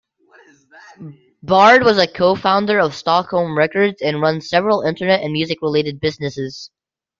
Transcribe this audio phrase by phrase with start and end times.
[1.43, 6.71] Bard was a co-founder of Stockholm Records and runs several internet and music-related businesses.